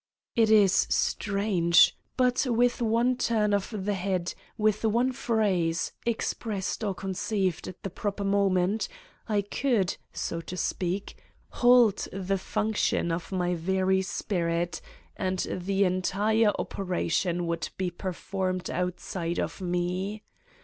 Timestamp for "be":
17.77-17.91